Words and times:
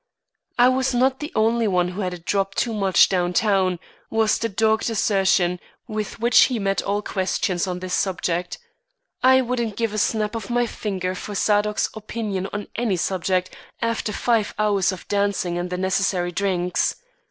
"I 0.57 0.67
was 0.67 0.95
not 0.95 1.19
the 1.19 1.31
only 1.35 1.67
one 1.67 1.89
who 1.89 2.01
had 2.01 2.11
a 2.15 2.17
drop 2.17 2.55
too 2.55 2.73
much 2.73 3.07
down 3.07 3.33
town," 3.33 3.77
was 4.09 4.39
the 4.39 4.49
dogged 4.49 4.89
assertion 4.89 5.59
with 5.87 6.19
which 6.19 6.45
he 6.45 6.57
met 6.57 6.81
all 6.81 7.03
questions 7.03 7.67
on 7.67 7.77
this 7.81 7.93
subject. 7.93 8.57
"I 9.21 9.41
wouldn't 9.41 9.77
give 9.77 9.93
a 9.93 9.99
snap 9.99 10.33
of 10.33 10.49
my 10.49 10.65
finger 10.65 11.13
for 11.13 11.35
Zadok's 11.35 11.87
opinion 11.93 12.47
on 12.51 12.65
any 12.75 12.97
subject, 12.97 13.55
after 13.79 14.11
five 14.11 14.55
hours 14.57 14.91
of 14.91 15.07
dancing 15.07 15.59
and 15.59 15.69
the 15.69 15.77
necessary 15.77 16.31
drinks. 16.31 16.95